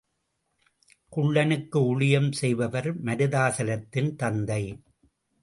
குள்ளனுக்கு 1.13 1.77
ஊழியம் 1.83 2.31
செய்பவர் 2.31 2.89
மருதாசலத்தின் 3.03 4.11
தந்தை. 4.15 4.63